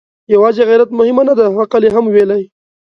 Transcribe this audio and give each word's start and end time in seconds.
يواځې 0.33 0.61
غيرت 0.69 0.89
مهمه 0.99 1.23
نه 1.29 1.33
ده، 1.39 1.45
عقل 1.61 1.81
يې 1.85 1.91
هم 1.95 2.05
ويلی. 2.09 2.43